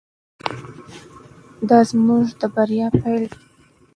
دا 1.69 1.79
زموږ 1.89 2.25
د 2.39 2.41
بریا 2.53 2.87
پیل 3.01 3.23
دی. 3.31 3.39